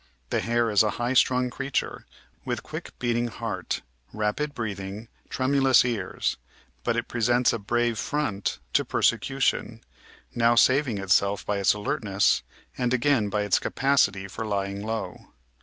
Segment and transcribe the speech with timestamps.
[0.31, 2.07] The hare is a high strung creature,
[2.43, 6.37] with quick beating heart, rapid breathing, tremu lous ears,
[6.83, 9.83] but it presents a brave front to persecution,
[10.33, 12.41] now saving itself by its alertness,
[12.75, 15.27] and again by its capacity for lying low.